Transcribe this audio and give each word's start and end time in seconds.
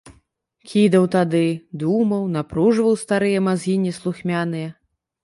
Кідаў 0.69 1.03
тады, 1.15 1.41
думаў, 1.83 2.23
напружваў 2.37 2.97
старыя 3.03 3.45
мазгі 3.49 3.75
неслухмяныя. 3.85 4.67